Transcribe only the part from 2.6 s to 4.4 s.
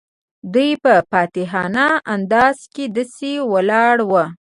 کې داسې ولاړ وو.